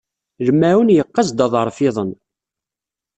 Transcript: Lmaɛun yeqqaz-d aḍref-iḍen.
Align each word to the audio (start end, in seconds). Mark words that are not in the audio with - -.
Lmaɛun 0.47 0.93
yeqqaz-d 0.95 1.39
aḍref-iḍen. 1.45 2.11